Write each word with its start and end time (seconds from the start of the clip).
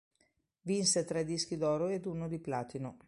Vinse 0.61 1.05
tre 1.05 1.23
dischi 1.23 1.57
d'oro 1.57 1.89
ed 1.89 2.05
uno 2.07 2.27
di 2.27 2.39
platino. 2.39 2.97